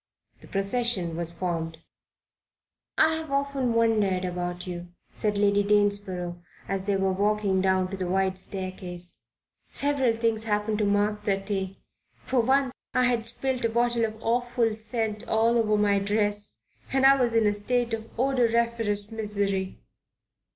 [0.39, 1.77] The procession was formed.
[2.97, 8.39] "I've often wondered about you," said Lady Danesborough, as they were walking down the wide
[8.39, 9.27] staircase.
[9.69, 11.77] "Several things happened to mark that day.
[12.25, 16.57] For one, I had spilled a bottle of awful scent all over my dress
[16.91, 19.83] and I was in a state of odoriferous misery."